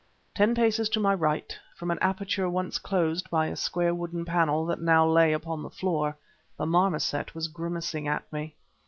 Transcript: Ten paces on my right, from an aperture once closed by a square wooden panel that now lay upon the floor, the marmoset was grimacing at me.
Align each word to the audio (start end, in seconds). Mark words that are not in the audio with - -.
Ten 0.33 0.55
paces 0.55 0.89
on 0.97 1.03
my 1.03 1.13
right, 1.13 1.55
from 1.75 1.91
an 1.91 1.99
aperture 2.01 2.49
once 2.49 2.79
closed 2.79 3.29
by 3.29 3.45
a 3.45 3.55
square 3.55 3.93
wooden 3.93 4.25
panel 4.25 4.65
that 4.65 4.81
now 4.81 5.07
lay 5.07 5.31
upon 5.31 5.61
the 5.61 5.69
floor, 5.69 6.17
the 6.57 6.65
marmoset 6.65 7.35
was 7.35 7.47
grimacing 7.47 8.07
at 8.07 8.23
me. 8.33 8.55